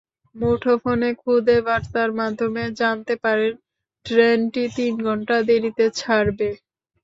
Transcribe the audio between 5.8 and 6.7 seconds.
ছাড়বে।